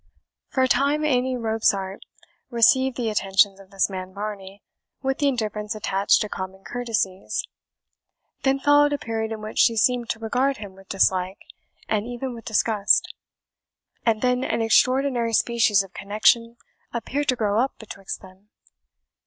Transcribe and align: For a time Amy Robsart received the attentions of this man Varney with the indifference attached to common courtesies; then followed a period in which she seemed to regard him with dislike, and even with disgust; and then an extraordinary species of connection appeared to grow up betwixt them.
For 0.49 0.63
a 0.63 0.67
time 0.67 1.05
Amy 1.05 1.37
Robsart 1.37 1.99
received 2.49 2.97
the 2.97 3.11
attentions 3.11 3.59
of 3.59 3.69
this 3.69 3.87
man 3.87 4.15
Varney 4.15 4.63
with 5.03 5.19
the 5.19 5.27
indifference 5.27 5.75
attached 5.75 6.21
to 6.21 6.27
common 6.27 6.63
courtesies; 6.63 7.43
then 8.41 8.57
followed 8.59 8.93
a 8.93 8.97
period 8.97 9.31
in 9.31 9.41
which 9.41 9.59
she 9.59 9.77
seemed 9.77 10.09
to 10.09 10.17
regard 10.17 10.57
him 10.57 10.73
with 10.73 10.89
dislike, 10.89 11.37
and 11.87 12.07
even 12.07 12.33
with 12.33 12.45
disgust; 12.45 13.13
and 14.03 14.23
then 14.23 14.43
an 14.43 14.63
extraordinary 14.63 15.33
species 15.33 15.83
of 15.83 15.93
connection 15.93 16.57
appeared 16.91 17.27
to 17.27 17.35
grow 17.35 17.59
up 17.59 17.77
betwixt 17.77 18.21
them. 18.21 18.49